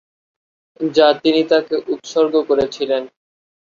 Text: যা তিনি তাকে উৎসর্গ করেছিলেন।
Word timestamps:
যা 0.91 1.07
তিনি 1.23 1.41
তাকে 1.51 1.75
উৎসর্গ 1.93 2.33
করেছিলেন। 2.49 3.03